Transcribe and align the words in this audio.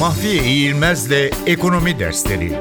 Mahfiye 0.00 0.44
İğilmez'le 0.44 1.30
Ekonomi 1.46 1.98
Dersleri 1.98 2.52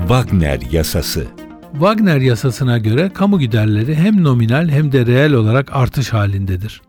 Wagner 0.00 0.60
Yasası 0.70 1.26
Wagner 1.72 2.20
yasasına 2.20 2.78
göre 2.78 3.10
kamu 3.14 3.38
giderleri 3.38 3.94
hem 3.94 4.24
nominal 4.24 4.68
hem 4.68 4.92
de 4.92 5.06
reel 5.06 5.32
olarak 5.32 5.76
artış 5.76 6.12
halindedir. 6.12 6.82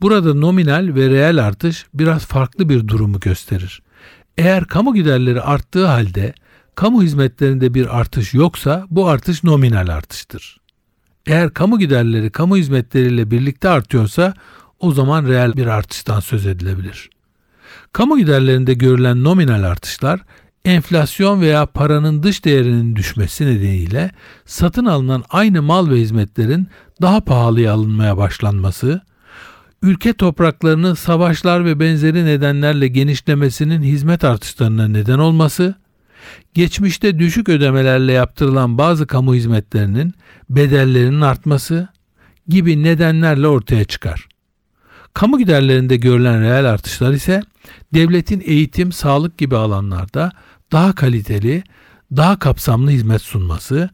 Burada 0.00 0.34
nominal 0.34 0.94
ve 0.94 1.08
reel 1.10 1.44
artış 1.44 1.86
biraz 1.94 2.26
farklı 2.26 2.68
bir 2.68 2.88
durumu 2.88 3.20
gösterir. 3.20 3.82
Eğer 4.38 4.64
kamu 4.64 4.94
giderleri 4.94 5.40
arttığı 5.40 5.86
halde 5.86 6.34
kamu 6.74 7.02
hizmetlerinde 7.02 7.74
bir 7.74 7.98
artış 7.98 8.34
yoksa 8.34 8.86
bu 8.90 9.08
artış 9.08 9.44
nominal 9.44 9.88
artıştır. 9.88 10.60
Eğer 11.26 11.54
kamu 11.54 11.78
giderleri 11.78 12.30
kamu 12.30 12.56
hizmetleriyle 12.56 13.30
birlikte 13.30 13.68
artıyorsa 13.68 14.34
o 14.80 14.92
zaman 14.92 15.26
reel 15.26 15.56
bir 15.56 15.66
artıştan 15.66 16.20
söz 16.20 16.46
edilebilir. 16.46 17.10
Kamu 17.92 18.18
giderlerinde 18.18 18.74
görülen 18.74 19.24
nominal 19.24 19.62
artışlar 19.62 20.20
enflasyon 20.64 21.40
veya 21.40 21.66
paranın 21.66 22.22
dış 22.22 22.44
değerinin 22.44 22.96
düşmesi 22.96 23.46
nedeniyle 23.46 24.10
satın 24.44 24.84
alınan 24.84 25.24
aynı 25.30 25.62
mal 25.62 25.90
ve 25.90 25.96
hizmetlerin 25.96 26.68
daha 27.02 27.20
pahalıya 27.20 27.72
alınmaya 27.72 28.16
başlanması, 28.16 29.00
ülke 29.82 30.12
topraklarının 30.12 30.94
savaşlar 30.94 31.64
ve 31.64 31.80
benzeri 31.80 32.24
nedenlerle 32.24 32.88
genişlemesinin 32.88 33.82
hizmet 33.82 34.24
artışlarına 34.24 34.88
neden 34.88 35.18
olması, 35.18 35.74
geçmişte 36.54 37.18
düşük 37.18 37.48
ödemelerle 37.48 38.12
yaptırılan 38.12 38.78
bazı 38.78 39.06
kamu 39.06 39.34
hizmetlerinin 39.34 40.14
bedellerinin 40.50 41.20
artması 41.20 41.88
gibi 42.48 42.82
nedenlerle 42.82 43.46
ortaya 43.46 43.84
çıkar. 43.84 44.28
Kamu 45.14 45.38
giderlerinde 45.38 45.96
görülen 45.96 46.42
reel 46.42 46.70
artışlar 46.70 47.12
ise 47.12 47.42
devletin 47.94 48.42
eğitim, 48.46 48.92
sağlık 48.92 49.38
gibi 49.38 49.56
alanlarda 49.56 50.32
daha 50.72 50.94
kaliteli, 50.94 51.62
daha 52.16 52.38
kapsamlı 52.38 52.90
hizmet 52.90 53.22
sunması, 53.22 53.90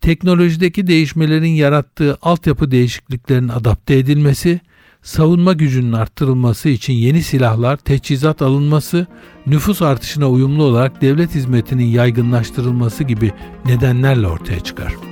teknolojideki 0.00 0.86
değişmelerin 0.86 1.54
yarattığı 1.54 2.18
altyapı 2.22 2.70
değişikliklerinin 2.70 3.48
adapte 3.48 3.98
edilmesi, 3.98 4.60
savunma 5.02 5.52
gücünün 5.52 5.92
arttırılması 5.92 6.68
için 6.68 6.92
yeni 6.92 7.22
silahlar, 7.22 7.76
teçhizat 7.76 8.42
alınması, 8.42 9.06
nüfus 9.46 9.82
artışına 9.82 10.30
uyumlu 10.30 10.62
olarak 10.62 11.02
devlet 11.02 11.34
hizmetinin 11.34 11.86
yaygınlaştırılması 11.86 13.04
gibi 13.04 13.32
nedenlerle 13.66 14.26
ortaya 14.26 14.60
çıkar. 14.60 15.11